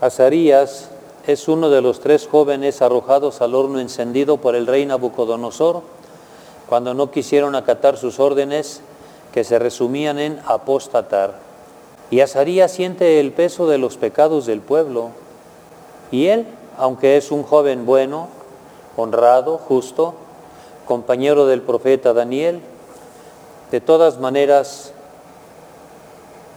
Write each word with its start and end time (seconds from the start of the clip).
Azarías 0.02 0.90
es 1.28 1.48
uno 1.48 1.70
de 1.70 1.84
los 1.84 2.00
tres 2.00 2.28
jóvenes 2.28 2.82
arrojados 2.82 3.42
al 3.42 3.54
horno 3.54 3.80
encendido 3.80 4.38
por 4.38 4.56
el 4.56 4.66
rey 4.66 4.88
Nabucodonosor 4.88 5.84
cuando 6.68 6.96
no 6.96 7.12
quisieron 7.12 7.54
acatar 7.54 7.98
sus 7.98 8.20
órdenes 8.20 8.82
que 9.36 9.44
se 9.44 9.60
resumían 9.60 10.18
en 10.18 10.40
apostatar. 10.48 11.36
Y 12.10 12.22
Azarías 12.22 12.72
siente 12.72 13.20
el 13.20 13.32
peso 13.34 13.68
de 13.68 13.78
los 13.78 13.98
pecados 13.98 14.48
del 14.48 14.62
pueblo. 14.62 15.12
Y 16.12 16.26
él, 16.26 16.48
aunque 16.76 17.18
es 17.18 17.32
un 17.32 17.44
joven 17.44 17.86
bueno, 17.86 18.30
honrado, 18.98 19.58
justo, 19.58 20.14
compañero 20.86 21.46
del 21.48 21.62
profeta 21.62 22.14
Daniel, 22.14 22.62
de 23.72 23.82
todas 23.82 24.20
maneras 24.20 24.94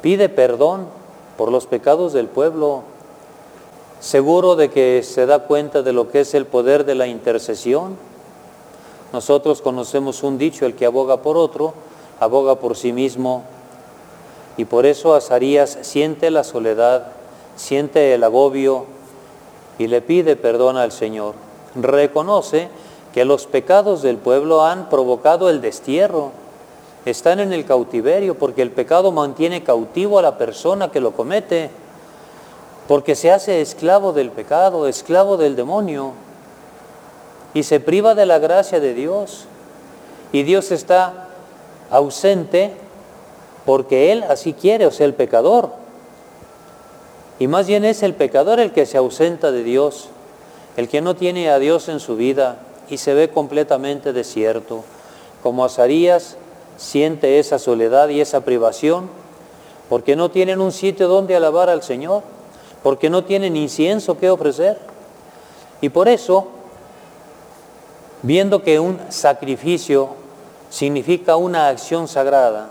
pide 0.02 0.28
perdón 0.28 0.86
por 1.36 1.50
los 1.50 1.66
pecados 1.66 2.12
del 2.12 2.26
pueblo, 2.26 2.82
seguro 4.00 4.56
de 4.56 4.70
que 4.70 5.02
se 5.02 5.26
da 5.26 5.40
cuenta 5.40 5.82
de 5.82 5.92
lo 5.92 6.10
que 6.10 6.20
es 6.20 6.34
el 6.34 6.46
poder 6.46 6.84
de 6.84 6.94
la 6.94 7.06
intercesión. 7.06 7.96
Nosotros 9.12 9.62
conocemos 9.62 10.22
un 10.22 10.38
dicho, 10.38 10.66
el 10.66 10.74
que 10.74 10.86
aboga 10.86 11.22
por 11.22 11.36
otro, 11.36 11.74
aboga 12.20 12.56
por 12.56 12.76
sí 12.76 12.92
mismo 12.92 13.44
y 14.56 14.64
por 14.64 14.86
eso 14.86 15.14
Azarías 15.14 15.78
siente 15.82 16.30
la 16.30 16.44
soledad, 16.44 17.12
siente 17.56 18.14
el 18.14 18.24
agobio 18.24 18.86
y 19.78 19.86
le 19.86 20.02
pide 20.02 20.36
perdón 20.36 20.76
al 20.76 20.92
Señor. 20.92 21.47
Reconoce 21.74 22.68
que 23.12 23.24
los 23.24 23.46
pecados 23.46 24.02
del 24.02 24.16
pueblo 24.16 24.64
han 24.64 24.88
provocado 24.88 25.50
el 25.50 25.60
destierro. 25.60 26.32
Están 27.04 27.40
en 27.40 27.52
el 27.52 27.64
cautiverio 27.64 28.36
porque 28.36 28.62
el 28.62 28.70
pecado 28.70 29.12
mantiene 29.12 29.62
cautivo 29.62 30.18
a 30.18 30.22
la 30.22 30.38
persona 30.38 30.90
que 30.90 31.00
lo 31.00 31.12
comete, 31.12 31.70
porque 32.86 33.14
se 33.14 33.30
hace 33.30 33.60
esclavo 33.60 34.12
del 34.12 34.30
pecado, 34.30 34.86
esclavo 34.86 35.36
del 35.36 35.56
demonio, 35.56 36.12
y 37.54 37.62
se 37.62 37.80
priva 37.80 38.14
de 38.14 38.26
la 38.26 38.38
gracia 38.38 38.80
de 38.80 38.94
Dios. 38.94 39.46
Y 40.32 40.42
Dios 40.42 40.70
está 40.70 41.28
ausente 41.90 42.74
porque 43.64 44.12
Él 44.12 44.24
así 44.28 44.52
quiere, 44.52 44.86
o 44.86 44.90
sea, 44.90 45.06
el 45.06 45.14
pecador. 45.14 45.70
Y 47.38 47.46
más 47.46 47.66
bien 47.66 47.84
es 47.84 48.02
el 48.02 48.14
pecador 48.14 48.60
el 48.60 48.72
que 48.72 48.86
se 48.86 48.98
ausenta 48.98 49.52
de 49.52 49.62
Dios, 49.62 50.08
el 50.78 50.88
que 50.88 51.00
no 51.00 51.16
tiene 51.16 51.50
a 51.50 51.58
Dios 51.58 51.88
en 51.88 51.98
su 51.98 52.14
vida 52.14 52.60
y 52.88 52.98
se 52.98 53.12
ve 53.12 53.30
completamente 53.30 54.12
desierto. 54.12 54.84
Como 55.42 55.64
Azarías 55.64 56.36
siente 56.76 57.40
esa 57.40 57.58
soledad 57.58 58.10
y 58.10 58.20
esa 58.20 58.42
privación, 58.42 59.10
porque 59.88 60.14
no 60.14 60.30
tienen 60.30 60.60
un 60.60 60.70
sitio 60.70 61.08
donde 61.08 61.34
alabar 61.34 61.68
al 61.68 61.82
Señor, 61.82 62.22
porque 62.84 63.10
no 63.10 63.24
tienen 63.24 63.56
incienso 63.56 64.18
que 64.18 64.30
ofrecer. 64.30 64.78
Y 65.80 65.88
por 65.88 66.06
eso, 66.06 66.46
viendo 68.22 68.62
que 68.62 68.78
un 68.78 69.00
sacrificio 69.08 70.10
significa 70.70 71.34
una 71.34 71.66
acción 71.66 72.06
sagrada, 72.06 72.70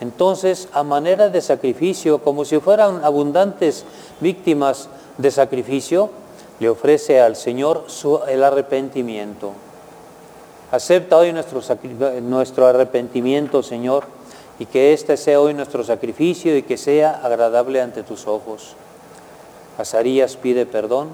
entonces, 0.00 0.68
a 0.72 0.84
manera 0.84 1.30
de 1.30 1.40
sacrificio, 1.40 2.22
como 2.22 2.44
si 2.44 2.60
fueran 2.60 3.04
abundantes 3.04 3.84
víctimas 4.20 4.88
de 5.18 5.32
sacrificio, 5.32 6.21
le 6.62 6.68
ofrece 6.68 7.20
al 7.20 7.34
Señor 7.34 7.86
el 8.28 8.44
arrepentimiento. 8.44 9.50
Acepta 10.70 11.18
hoy 11.18 11.32
nuestro, 11.32 11.60
nuestro 12.22 12.68
arrepentimiento, 12.68 13.64
Señor, 13.64 14.04
y 14.60 14.66
que 14.66 14.92
este 14.92 15.16
sea 15.16 15.40
hoy 15.40 15.54
nuestro 15.54 15.82
sacrificio 15.82 16.56
y 16.56 16.62
que 16.62 16.76
sea 16.76 17.20
agradable 17.24 17.80
ante 17.80 18.04
tus 18.04 18.28
ojos. 18.28 18.76
Azarías 19.76 20.36
pide 20.36 20.64
perdón 20.64 21.08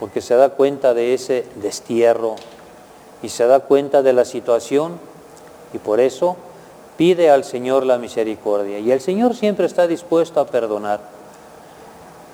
porque 0.00 0.20
se 0.20 0.34
da 0.34 0.48
cuenta 0.48 0.92
de 0.92 1.14
ese 1.14 1.46
destierro 1.62 2.34
y 3.22 3.28
se 3.28 3.46
da 3.46 3.60
cuenta 3.60 4.02
de 4.02 4.12
la 4.12 4.24
situación 4.24 4.98
y 5.72 5.78
por 5.78 6.00
eso 6.00 6.36
pide 6.96 7.30
al 7.30 7.44
Señor 7.44 7.86
la 7.86 7.98
misericordia 7.98 8.80
y 8.80 8.90
el 8.90 9.00
Señor 9.00 9.36
siempre 9.36 9.66
está 9.66 9.86
dispuesto 9.86 10.40
a 10.40 10.46
perdonar. 10.46 11.19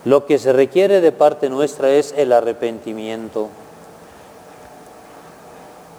Lo 0.06 0.24
que 0.24 0.38
se 0.38 0.52
requiere 0.52 1.00
de 1.00 1.10
parte 1.10 1.50
nuestra 1.50 1.90
es 1.90 2.14
el 2.16 2.32
arrepentimiento. 2.32 3.48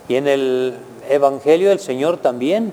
Y 0.08 0.16
en 0.16 0.30
el 0.30 0.78
Evangelio 1.10 1.74
el 1.74 1.82
Señor 1.82 2.16
también 2.16 2.72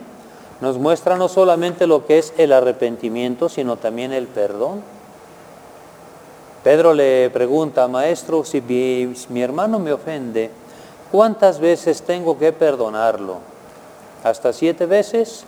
nos 0.60 0.78
muestra 0.78 1.16
no 1.16 1.28
solamente 1.28 1.88
lo 1.88 2.06
que 2.06 2.18
es 2.18 2.32
el 2.38 2.52
arrepentimiento, 2.52 3.48
sino 3.48 3.76
también 3.76 4.12
el 4.12 4.28
perdón. 4.28 4.82
Pedro 6.62 6.94
le 6.94 7.28
pregunta, 7.30 7.88
maestro, 7.88 8.44
si 8.44 8.60
mi, 8.60 9.12
mi 9.28 9.42
hermano 9.42 9.80
me 9.80 9.92
ofende, 9.92 10.52
¿cuántas 11.10 11.58
veces 11.58 12.02
tengo 12.02 12.38
que 12.38 12.52
perdonarlo? 12.52 13.38
¿Hasta 14.22 14.52
siete 14.52 14.86
veces? 14.86 15.46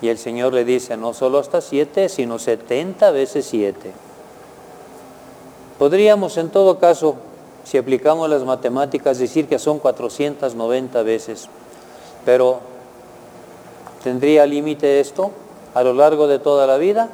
Y 0.00 0.08
el 0.08 0.16
Señor 0.16 0.54
le 0.54 0.64
dice, 0.64 0.96
no 0.96 1.12
solo 1.12 1.38
hasta 1.40 1.60
siete, 1.60 2.08
sino 2.08 2.38
setenta 2.38 3.10
veces 3.10 3.44
siete. 3.44 3.92
Podríamos 5.80 6.36
en 6.36 6.50
todo 6.50 6.78
caso, 6.78 7.14
si 7.64 7.78
aplicamos 7.78 8.28
las 8.28 8.44
matemáticas, 8.44 9.18
decir 9.18 9.48
que 9.48 9.58
son 9.58 9.78
490 9.78 11.02
veces. 11.04 11.48
Pero, 12.26 12.60
¿tendría 14.04 14.44
límite 14.44 15.00
esto 15.00 15.30
a 15.72 15.82
lo 15.82 15.94
largo 15.94 16.26
de 16.26 16.38
toda 16.38 16.66
la 16.66 16.76
vida? 16.76 17.08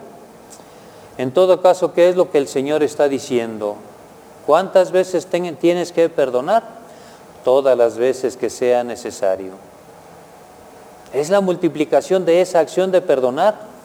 En 1.17 1.31
todo 1.31 1.63
caso, 1.63 1.93
¿qué 1.93 2.09
es 2.09 2.17
lo 2.17 2.33
que 2.33 2.39
el 2.39 2.49
Señor 2.49 2.83
está 2.83 3.09
diciendo? 3.09 3.77
¿Cuántas 4.47 4.91
veces 4.91 5.29
tienes 5.61 5.93
que 5.93 6.09
perdonar? 6.09 6.65
Todas 7.45 7.79
las 7.79 7.97
veces 7.97 8.37
que 8.37 8.51
sea 8.51 8.83
necesario. 8.83 9.53
Es 11.13 11.31
la 11.31 11.41
multiplicación 11.41 12.25
de 12.25 12.41
esa 12.41 12.59
acción 12.59 12.91
de 12.91 13.01
perdonar 13.01 13.77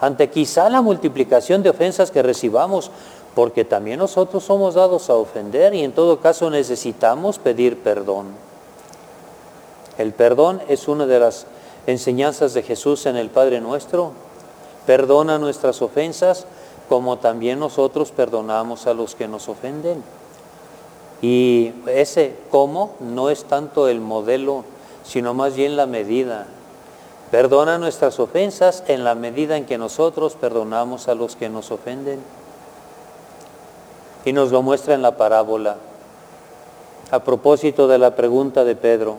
ante 0.00 0.30
quizá 0.30 0.68
la 0.68 0.80
multiplicación 0.80 1.64
de 1.64 1.70
ofensas 1.70 2.10
que 2.12 2.22
recibamos, 2.22 2.90
porque 3.34 3.64
también 3.64 3.98
nosotros 3.98 4.44
somos 4.44 4.74
dados 4.74 5.08
a 5.08 5.14
ofender 5.14 5.74
y 5.74 5.84
en 5.84 5.92
todo 5.92 6.20
caso 6.20 6.50
necesitamos 6.50 7.38
pedir 7.38 7.78
perdón. 7.82 8.26
El 9.98 10.12
perdón 10.12 10.60
es 10.68 10.88
una 10.88 11.06
de 11.06 11.20
las 11.20 11.46
enseñanzas 11.86 12.54
de 12.54 12.62
Jesús 12.62 13.06
en 13.06 13.16
el 13.16 13.30
Padre 13.30 13.60
nuestro. 13.60 14.12
Perdona 14.86 15.38
nuestras 15.38 15.80
ofensas 15.82 16.46
como 16.88 17.18
también 17.18 17.58
nosotros 17.58 18.10
perdonamos 18.10 18.86
a 18.86 18.94
los 18.94 19.14
que 19.14 19.28
nos 19.28 19.48
ofenden. 19.48 20.02
Y 21.22 21.72
ese 21.86 22.36
cómo 22.50 22.94
no 23.00 23.30
es 23.30 23.44
tanto 23.44 23.88
el 23.88 24.00
modelo 24.00 24.64
sino 25.04 25.34
más 25.34 25.54
bien 25.54 25.76
la 25.76 25.86
medida. 25.86 26.46
Perdona 27.30 27.78
nuestras 27.78 28.20
ofensas 28.20 28.84
en 28.88 29.04
la 29.04 29.14
medida 29.14 29.56
en 29.56 29.64
que 29.64 29.78
nosotros 29.78 30.34
perdonamos 30.34 31.08
a 31.08 31.14
los 31.14 31.34
que 31.34 31.48
nos 31.48 31.70
ofenden. 31.70 32.20
Y 34.24 34.32
nos 34.32 34.50
lo 34.52 34.62
muestra 34.62 34.94
en 34.94 35.02
la 35.02 35.16
parábola. 35.16 35.76
A 37.10 37.18
propósito 37.20 37.88
de 37.88 37.98
la 37.98 38.14
pregunta 38.14 38.64
de 38.64 38.76
Pedro, 38.76 39.16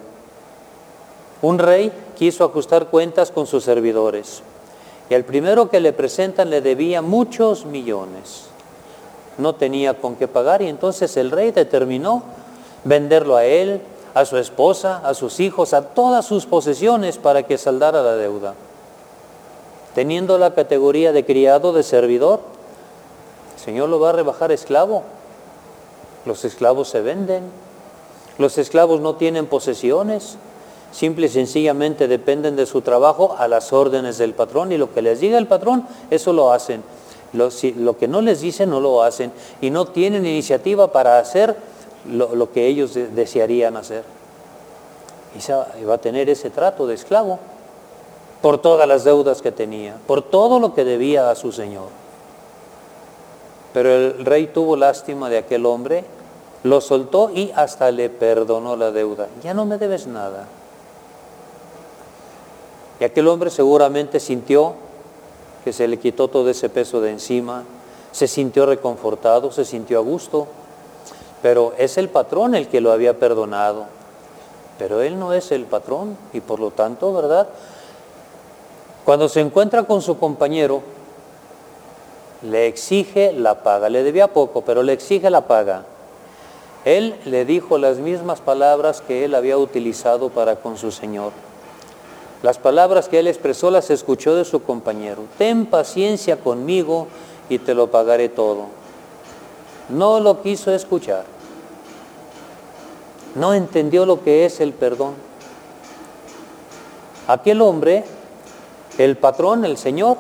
un 1.42 1.60
rey 1.60 1.92
quiso 2.18 2.46
ajustar 2.46 2.88
cuentas 2.88 3.30
con 3.32 3.46
sus 3.46 3.64
servidores 3.64 4.42
y 5.10 5.14
al 5.14 5.26
primero 5.26 5.70
que 5.70 5.80
le 5.80 5.94
presentan 5.94 6.50
le 6.50 6.62
debía 6.62 7.02
muchos 7.02 7.66
millones. 7.66 8.46
No 9.38 9.54
tenía 9.54 9.96
con 9.96 10.16
qué 10.16 10.28
pagar 10.28 10.62
y 10.62 10.68
entonces 10.68 11.18
el 11.18 11.32
rey 11.32 11.52
determinó 11.52 12.24
venderlo 12.84 13.36
a 13.36 13.46
él 13.46 13.82
a 14.14 14.26
su 14.26 14.38
esposa, 14.38 15.02
a 15.04 15.14
sus 15.14 15.40
hijos, 15.40 15.74
a 15.74 15.82
todas 15.90 16.26
sus 16.26 16.46
posesiones 16.46 17.18
para 17.18 17.44
que 17.44 17.58
saldara 17.58 18.04
la 18.04 18.16
deuda. 18.16 18.54
Teniendo 19.96 20.38
la 20.38 20.54
categoría 20.54 21.12
de 21.12 21.26
criado, 21.26 21.74
de 21.74 21.84
servidor, 21.84 22.40
Señor 23.64 23.90
lo 23.90 24.00
va 24.00 24.10
a 24.10 24.14
rebajar 24.14 24.52
esclavo. 24.52 25.04
Los 26.26 26.44
esclavos 26.44 26.90
se 26.90 27.02
venden. 27.02 27.44
Los 28.38 28.58
esclavos 28.58 29.00
no 29.00 29.16
tienen 29.16 29.46
posesiones. 29.46 30.38
Simple 30.92 31.28
y 31.28 31.30
sencillamente 31.30 32.08
dependen 32.08 32.56
de 32.56 32.66
su 32.66 32.82
trabajo 32.82 33.36
a 33.38 33.48
las 33.48 33.74
órdenes 33.74 34.18
del 34.18 34.34
patrón 34.34 34.72
y 34.72 34.78
lo 34.78 34.94
que 34.94 35.02
les 35.02 35.20
diga 35.20 35.38
el 35.38 35.48
patrón, 35.48 35.88
eso 36.12 36.34
lo 36.34 36.52
hacen. 36.52 36.84
Lo, 37.32 37.50
lo 37.78 37.98
que 37.98 38.08
no 38.08 38.22
les 38.22 38.42
dice, 38.42 38.68
no 38.68 38.80
lo 38.80 39.02
hacen. 39.02 39.32
Y 39.62 39.70
no 39.70 39.86
tienen 39.86 40.26
iniciativa 40.26 40.92
para 40.92 41.18
hacer 41.18 41.56
lo, 42.12 42.52
que 42.52 42.68
ellos 42.68 42.94
desearían 42.94 43.78
hacer. 43.78 44.04
Y 45.82 45.84
va 45.86 45.96
a 45.96 45.98
tener 45.98 46.30
ese 46.30 46.50
trato 46.50 46.86
de 46.86 46.96
esclavo 46.96 47.40
por 48.42 48.62
todas 48.62 48.88
las 48.88 49.04
deudas 49.04 49.42
que 49.42 49.52
tenía, 49.52 49.96
por 50.06 50.22
todo 50.22 50.60
lo 50.60 50.76
que 50.76 50.84
debía 50.84 51.32
a 51.32 51.36
su 51.36 51.52
Señor. 51.52 52.03
Pero 53.74 53.90
el 53.90 54.26
rey 54.26 54.48
tuvo 54.48 54.76
lástima 54.76 55.30
de 55.30 55.40
aquel 55.40 55.66
hombre 55.66 56.06
lo 56.64 56.80
soltó 56.80 57.30
y 57.30 57.52
hasta 57.56 57.92
le 57.92 58.10
perdonó 58.10 58.76
la 58.76 58.92
deuda. 58.92 59.28
Ya 59.44 59.54
no 59.54 59.66
me 59.66 59.78
debes 59.78 60.08
nada. 60.08 60.48
Y 63.00 63.04
aquel 63.04 63.28
hombre 63.28 63.50
seguramente 63.50 64.20
sintió 64.20 64.74
que 65.64 65.74
se 65.74 65.88
le 65.88 66.00
quitó 66.00 66.30
todo 66.30 66.50
ese 66.50 66.70
peso 66.70 67.02
de 67.02 67.12
encima, 67.12 67.64
se 68.12 68.28
sintió 68.28 68.66
reconfortado, 68.66 69.52
se 69.52 69.66
sintió 69.66 70.00
a 70.00 70.02
gusto, 70.02 70.48
pero 71.42 71.74
es 71.78 71.98
el 71.98 72.10
patrón 72.10 72.56
el 72.56 72.68
que 72.68 72.82
lo 72.82 72.92
había 72.92 73.20
perdonado. 73.20 73.86
Pero 74.80 75.02
él 75.02 75.20
no 75.20 75.34
es 75.34 75.52
el 75.52 75.66
patrón 75.66 76.18
y 76.32 76.40
por 76.40 76.60
lo 76.60 76.72
tanto, 76.72 77.14
¿verdad? 77.14 77.48
Cuando 79.04 79.28
se 79.28 79.42
encuentra 79.42 79.84
con 79.84 80.02
su 80.02 80.18
compañero, 80.18 80.82
le 82.44 82.68
exige 82.68 83.34
la 83.34 83.64
paga, 83.64 83.90
le 83.90 84.04
debía 84.04 84.28
poco, 84.28 84.62
pero 84.62 84.84
le 84.84 84.94
exige 84.94 85.30
la 85.30 85.48
paga. 85.48 85.86
Él 86.86 87.16
le 87.26 87.46
dijo 87.46 87.78
las 87.78 88.00
mismas 88.00 88.42
palabras 88.42 89.02
que 89.02 89.24
él 89.24 89.36
había 89.36 89.58
utilizado 89.58 90.30
para 90.30 90.58
con 90.58 90.78
su 90.78 90.92
Señor. 90.92 91.32
Las 92.42 92.58
palabras 92.58 93.08
que 93.08 93.20
él 93.20 93.28
expresó 93.28 93.72
las 93.72 93.90
escuchó 93.90 94.36
de 94.36 94.44
su 94.44 94.64
compañero. 94.64 95.24
Ten 95.38 95.66
paciencia 95.66 96.38
conmigo 96.38 97.08
y 97.48 97.60
te 97.60 97.74
lo 97.74 97.90
pagaré 97.90 98.28
todo. 98.28 98.66
No 99.88 100.20
lo 100.20 100.42
quiso 100.42 100.74
escuchar. 100.74 101.24
No 103.36 103.54
entendió 103.54 104.06
lo 104.06 104.22
que 104.22 104.46
es 104.46 104.60
el 104.60 104.74
perdón. 104.74 105.14
Aquel 107.28 107.62
hombre, 107.62 108.04
el 108.98 109.16
patrón, 109.16 109.64
el 109.64 109.78
Señor, 109.78 110.18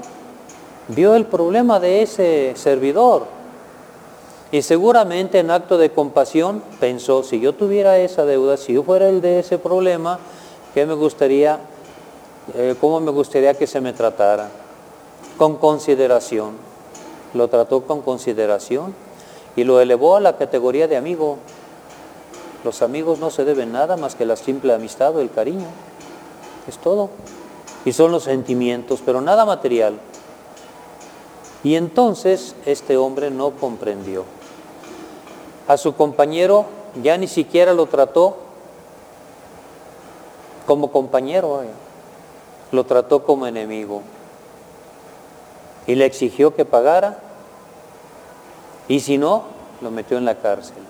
vio 0.87 1.15
el 1.15 1.25
problema 1.25 1.79
de 1.79 2.01
ese 2.01 2.53
servidor 2.55 3.25
y 4.53 4.61
seguramente 4.61 5.39
en 5.39 5.49
acto 5.49 5.79
de 5.79 5.89
compasión 5.89 6.61
pensó, 6.79 7.23
si 7.23 7.39
yo 7.39 7.53
tuviera 7.53 7.97
esa 7.97 8.23
deuda, 8.23 8.55
si 8.55 8.73
yo 8.73 8.83
fuera 8.83 9.09
el 9.09 9.19
de 9.19 9.39
ese 9.39 9.57
problema, 9.57 10.19
¿qué 10.75 10.85
me 10.85 10.93
gustaría, 10.93 11.59
eh, 12.53 12.75
cómo 12.79 12.99
me 12.99 13.09
gustaría 13.09 13.55
que 13.55 13.65
se 13.65 13.81
me 13.81 13.93
tratara? 13.93 14.51
Con 15.39 15.57
consideración. 15.57 16.51
Lo 17.33 17.47
trató 17.47 17.81
con 17.81 18.03
consideración 18.03 18.93
y 19.55 19.63
lo 19.63 19.79
elevó 19.81 20.17
a 20.17 20.19
la 20.19 20.37
categoría 20.37 20.87
de 20.87 20.97
amigo. 20.97 21.39
Los 22.63 22.83
amigos 22.83 23.17
no 23.17 23.31
se 23.31 23.45
deben 23.45 23.71
nada 23.71 23.97
más 23.97 24.13
que 24.13 24.27
la 24.27 24.35
simple 24.35 24.71
amistad 24.71 25.15
o 25.15 25.21
el 25.21 25.31
cariño. 25.31 25.65
Es 26.67 26.77
todo. 26.77 27.09
Y 27.85 27.93
son 27.93 28.11
los 28.11 28.25
sentimientos, 28.25 29.01
pero 29.03 29.19
nada 29.19 29.45
material. 29.45 29.95
Y 31.63 31.75
entonces 31.75 32.55
este 32.65 32.97
hombre 32.97 33.31
no 33.31 33.51
comprendió. 33.51 34.25
A 35.67 35.77
su 35.77 35.95
compañero 35.95 36.65
ya 37.01 37.17
ni 37.17 37.27
siquiera 37.27 37.73
lo 37.73 37.85
trató 37.85 38.37
como 40.65 40.91
compañero, 40.91 41.63
lo 42.71 42.83
trató 42.85 43.23
como 43.23 43.47
enemigo. 43.47 44.01
Y 45.87 45.95
le 45.95 46.05
exigió 46.05 46.55
que 46.55 46.65
pagara 46.65 47.19
y 48.87 48.99
si 48.99 49.17
no, 49.17 49.43
lo 49.81 49.91
metió 49.91 50.17
en 50.17 50.25
la 50.25 50.35
cárcel. 50.35 50.83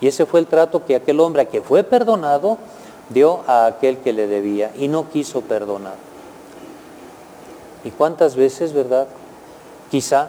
Y 0.00 0.08
ese 0.08 0.26
fue 0.26 0.40
el 0.40 0.46
trato 0.46 0.84
que 0.84 0.96
aquel 0.96 1.20
hombre 1.20 1.46
que 1.48 1.62
fue 1.62 1.84
perdonado 1.84 2.58
dio 3.10 3.40
a 3.46 3.66
aquel 3.66 3.98
que 3.98 4.12
le 4.12 4.26
debía 4.26 4.72
y 4.76 4.88
no 4.88 5.08
quiso 5.10 5.42
perdonar. 5.42 5.96
¿Y 7.84 7.90
cuántas 7.90 8.34
veces, 8.34 8.72
verdad? 8.72 9.06
Quizá 9.90 10.28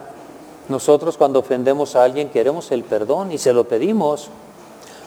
nosotros 0.68 1.16
cuando 1.16 1.38
ofendemos 1.38 1.94
a 1.94 2.02
alguien 2.02 2.28
queremos 2.28 2.72
el 2.72 2.82
perdón 2.82 3.30
y 3.30 3.38
se 3.38 3.52
lo 3.52 3.64
pedimos. 3.64 4.28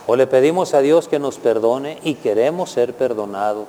O 0.07 0.15
le 0.15 0.25
pedimos 0.25 0.73
a 0.73 0.79
Dios 0.79 1.07
que 1.07 1.19
nos 1.19 1.37
perdone 1.37 1.99
y 2.03 2.15
queremos 2.15 2.71
ser 2.71 2.93
perdonados. 2.93 3.67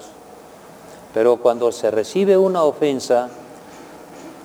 Pero 1.12 1.38
cuando 1.38 1.70
se 1.72 1.90
recibe 1.90 2.38
una 2.38 2.62
ofensa, 2.62 3.28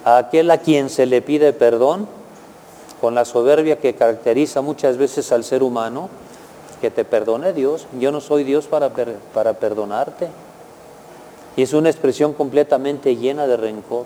a 0.03 0.17
aquel 0.17 0.51
a 0.51 0.57
quien 0.57 0.89
se 0.89 1.05
le 1.05 1.21
pide 1.21 1.53
perdón, 1.53 2.07
con 2.99 3.15
la 3.15 3.25
soberbia 3.25 3.77
que 3.77 3.93
caracteriza 3.93 4.61
muchas 4.61 4.97
veces 4.97 5.31
al 5.31 5.43
ser 5.43 5.61
humano, 5.61 6.09
que 6.81 6.89
te 6.91 7.05
perdone 7.05 7.53
Dios. 7.53 7.87
Yo 7.99 8.11
no 8.11 8.19
soy 8.19 8.43
Dios 8.43 8.65
para, 8.65 8.89
para 9.33 9.53
perdonarte. 9.53 10.27
Y 11.55 11.61
es 11.61 11.73
una 11.73 11.89
expresión 11.89 12.33
completamente 12.33 13.15
llena 13.15 13.47
de 13.47 13.55
rencor 13.55 14.05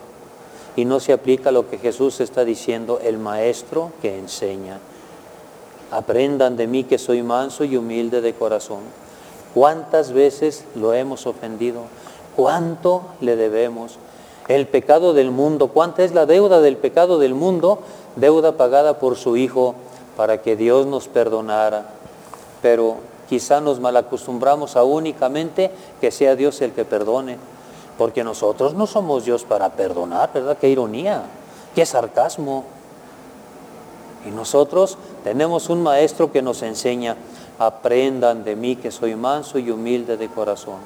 y 0.79 0.85
no 0.85 1.01
se 1.01 1.11
aplica 1.11 1.51
lo 1.51 1.69
que 1.69 1.77
Jesús 1.77 2.21
está 2.21 2.45
diciendo, 2.45 3.01
el 3.03 3.17
maestro 3.17 3.91
que 4.01 4.17
enseña. 4.17 4.79
Aprendan 5.91 6.55
de 6.55 6.67
mí 6.67 6.85
que 6.85 6.97
soy 6.97 7.21
manso 7.21 7.65
y 7.65 7.75
humilde 7.75 8.21
de 8.21 8.33
corazón. 8.33 8.79
¿Cuántas 9.53 10.13
veces 10.13 10.63
lo 10.75 10.93
hemos 10.93 11.27
ofendido? 11.27 11.81
¿Cuánto 12.37 13.01
le 13.19 13.35
debemos? 13.35 13.97
El 14.47 14.67
pecado 14.67 15.13
del 15.13 15.31
mundo, 15.31 15.67
¿cuánta 15.67 16.05
es 16.05 16.13
la 16.13 16.25
deuda 16.25 16.61
del 16.61 16.77
pecado 16.77 17.19
del 17.19 17.33
mundo? 17.33 17.79
Deuda 18.15 18.53
pagada 18.53 18.99
por 18.99 19.17
su 19.17 19.35
Hijo 19.35 19.75
para 20.15 20.41
que 20.41 20.55
Dios 20.55 20.85
nos 20.85 21.09
perdonara. 21.09 21.89
Pero 22.61 22.95
quizá 23.27 23.59
nos 23.59 23.81
malacostumbramos 23.81 24.77
a 24.77 24.83
únicamente 24.83 25.71
que 25.99 26.09
sea 26.09 26.37
Dios 26.37 26.61
el 26.61 26.71
que 26.71 26.85
perdone 26.85 27.37
porque 27.99 28.23
nosotros 28.23 28.75
no 28.75 28.87
somos 28.87 29.25
Dios 29.25 29.43
para 29.43 29.71
perdonar, 29.71 30.31
¿verdad? 30.33 30.57
Qué 30.57 30.69
ironía, 30.69 31.23
qué 31.75 31.85
sarcasmo. 31.85 32.63
Y 34.25 34.31
nosotros 34.31 34.97
tenemos 35.25 35.69
un 35.69 35.83
maestro 35.83 36.31
que 36.31 36.41
nos 36.41 36.61
enseña, 36.61 37.17
aprendan 37.59 38.45
de 38.45 38.55
mí 38.55 38.77
que 38.77 38.89
soy 38.89 39.15
manso 39.15 39.59
y 39.59 39.69
humilde 39.69 40.15
de 40.15 40.29
corazón. 40.29 40.77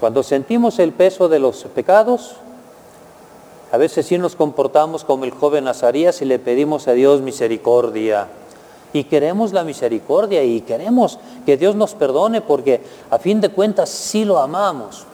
Cuando 0.00 0.24
sentimos 0.24 0.80
el 0.80 0.92
peso 0.92 1.28
de 1.28 1.38
los 1.38 1.62
pecados, 1.66 2.34
a 3.70 3.76
veces 3.76 4.04
sí 4.04 4.18
nos 4.18 4.34
comportamos 4.34 5.04
como 5.04 5.22
el 5.22 5.30
joven 5.30 5.62
Nazarías 5.62 6.20
y 6.22 6.24
le 6.24 6.40
pedimos 6.40 6.88
a 6.88 6.92
Dios 6.92 7.20
misericordia. 7.20 8.26
Y 8.92 9.04
queremos 9.04 9.52
la 9.52 9.62
misericordia 9.62 10.42
y 10.42 10.62
queremos 10.62 11.20
que 11.46 11.56
Dios 11.56 11.76
nos 11.76 11.94
perdone 11.94 12.40
porque 12.40 12.82
a 13.10 13.18
fin 13.20 13.40
de 13.40 13.50
cuentas 13.50 13.90
sí 13.90 14.24
lo 14.24 14.40
amamos. 14.40 15.06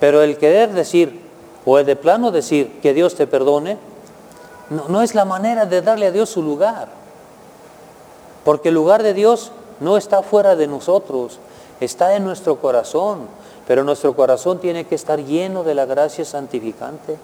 Pero 0.00 0.22
el 0.22 0.38
querer 0.38 0.72
decir, 0.72 1.20
o 1.66 1.78
el 1.78 1.84
de 1.84 1.94
plano 1.94 2.30
decir 2.30 2.80
que 2.80 2.94
Dios 2.94 3.14
te 3.14 3.26
perdone, 3.26 3.76
no, 4.70 5.02
es 5.02 5.14
la 5.14 5.24
manera 5.24 5.66
de 5.66 5.82
darle 5.82 6.06
a 6.06 6.10
Dios 6.10 6.30
su 6.30 6.42
lugar. 6.42 6.88
Porque 8.44 8.70
el 8.70 8.74
lugar 8.74 9.02
de 9.02 9.14
Dios 9.14 9.52
no 9.78 9.98
está 9.98 10.22
fuera 10.22 10.56
de 10.56 10.66
nosotros, 10.66 11.38
está 11.80 12.16
en 12.16 12.24
nuestro 12.24 12.56
corazón. 12.56 13.28
Pero 13.68 13.84
nuestro 13.84 14.16
corazón 14.16 14.58
tiene 14.58 14.84
que 14.84 14.94
estar 14.94 15.22
lleno 15.22 15.62
de 15.62 15.74
la 15.74 15.84
gracia 15.84 16.24
santificante. 16.24 17.18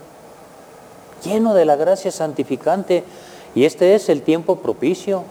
Lleno 1.24 1.54
de 1.54 1.64
la 1.64 1.76
gracia 1.76 2.12
santificante. 2.12 3.02
Y 3.54 3.64
este 3.64 3.94
es 3.94 4.08
el 4.08 4.22
tiempo 4.22 4.56
propicio. 4.56 5.24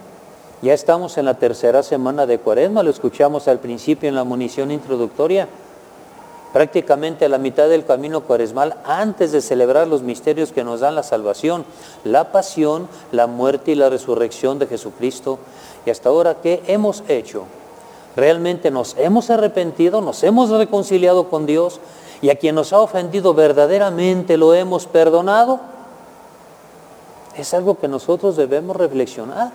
Ya 0.61 0.73
estamos 0.73 1.17
en 1.17 1.25
la 1.25 1.35
tercera 1.35 1.83
semana 1.83 2.25
de 2.25 2.39
Cuaresma, 2.39 2.81
lo 2.81 2.89
escuchamos 2.89 3.47
al 3.47 3.59
principio 3.59 4.09
en 4.09 4.15
la 4.15 4.23
munición 4.23 4.71
introductoria 4.71 5.47
prácticamente 6.55 7.25
a 7.25 7.27
la 7.27 7.37
mitad 7.37 7.67
del 7.67 7.83
camino 7.83 8.21
cuaresmal 8.21 8.77
antes 8.85 9.33
de 9.33 9.41
celebrar 9.41 9.89
los 9.89 10.03
misterios 10.03 10.53
que 10.53 10.63
nos 10.63 10.79
dan 10.79 10.95
la 10.95 11.03
salvación, 11.03 11.65
la 12.05 12.31
pasión, 12.31 12.87
la 13.11 13.27
muerte 13.27 13.71
y 13.71 13.75
la 13.75 13.89
resurrección 13.89 14.57
de 14.57 14.67
Jesucristo. 14.67 15.37
Y 15.85 15.89
hasta 15.89 16.07
ahora, 16.07 16.35
¿qué 16.35 16.63
hemos 16.67 17.03
hecho? 17.09 17.43
¿Realmente 18.15 18.71
nos 18.71 18.95
hemos 18.97 19.29
arrepentido, 19.31 19.99
nos 19.99 20.23
hemos 20.23 20.49
reconciliado 20.49 21.27
con 21.27 21.45
Dios 21.45 21.81
y 22.21 22.29
a 22.29 22.35
quien 22.35 22.55
nos 22.55 22.71
ha 22.71 22.79
ofendido 22.79 23.33
verdaderamente 23.33 24.37
lo 24.37 24.53
hemos 24.53 24.85
perdonado? 24.85 25.59
Es 27.35 27.53
algo 27.53 27.77
que 27.77 27.89
nosotros 27.89 28.37
debemos 28.37 28.77
reflexionar 28.77 29.51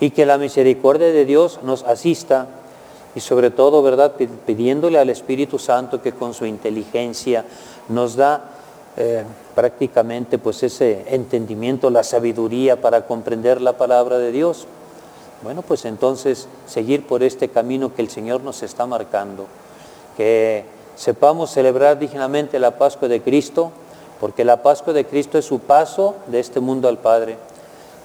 y 0.00 0.10
que 0.10 0.26
la 0.26 0.36
misericordia 0.36 1.06
de 1.06 1.24
Dios 1.24 1.60
nos 1.62 1.82
asista 1.84 2.46
y 3.14 3.20
sobre 3.20 3.50
todo, 3.50 3.82
¿verdad? 3.82 4.12
Pidiéndole 4.46 4.98
al 4.98 5.10
Espíritu 5.10 5.58
Santo 5.58 6.00
que 6.00 6.12
con 6.12 6.34
su 6.34 6.46
inteligencia 6.46 7.44
nos 7.88 8.16
da 8.16 8.44
eh, 8.96 9.24
prácticamente 9.54 10.38
pues 10.38 10.62
ese 10.62 11.04
entendimiento, 11.08 11.90
la 11.90 12.04
sabiduría 12.04 12.80
para 12.80 13.06
comprender 13.06 13.60
la 13.60 13.74
palabra 13.74 14.18
de 14.18 14.32
Dios. 14.32 14.66
Bueno, 15.42 15.62
pues 15.62 15.84
entonces 15.84 16.46
seguir 16.66 17.06
por 17.06 17.22
este 17.22 17.48
camino 17.48 17.94
que 17.94 18.02
el 18.02 18.08
Señor 18.08 18.42
nos 18.42 18.62
está 18.62 18.86
marcando, 18.86 19.46
que 20.16 20.64
sepamos 20.94 21.50
celebrar 21.50 21.98
dignamente 21.98 22.58
la 22.58 22.78
Pascua 22.78 23.08
de 23.08 23.20
Cristo, 23.20 23.72
porque 24.20 24.44
la 24.44 24.62
Pascua 24.62 24.92
de 24.92 25.04
Cristo 25.04 25.36
es 25.36 25.44
su 25.44 25.58
paso 25.58 26.14
de 26.28 26.40
este 26.40 26.60
mundo 26.60 26.88
al 26.88 26.98
Padre 26.98 27.36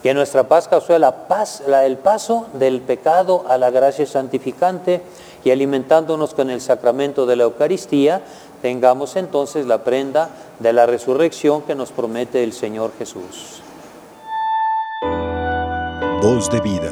que 0.04 0.14
nuestra 0.14 0.44
Pascua 0.44 0.82
sea 0.82 1.00
la 1.00 1.28
paz, 1.28 1.64
el 1.68 1.98
paso 1.98 2.48
del 2.54 2.82
pecado 2.82 3.46
a 3.48 3.58
la 3.58 3.72
gracia 3.72 4.06
santificante 4.06 5.02
y 5.44 5.52
alimentándonos 5.52 6.34
con 6.34 6.50
el 6.50 6.62
sacramento 6.62 7.26
de 7.26 7.36
la 7.36 7.44
Eucaristía, 7.44 8.22
tengamos 8.62 9.16
entonces 9.16 9.66
la 9.66 9.84
prenda 9.84 10.30
de 10.60 10.74
la 10.74 10.86
resurrección 10.86 11.62
que 11.62 11.76
nos 11.76 11.92
promete 11.92 12.44
el 12.44 12.54
Señor 12.54 12.92
Jesús. 12.98 13.62
Voz 16.22 16.50
de 16.50 16.60
vida. 16.62 16.92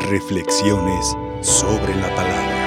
Reflexiones 0.00 1.14
sobre 1.42 1.94
la 1.96 2.14
palabra. 2.14 2.63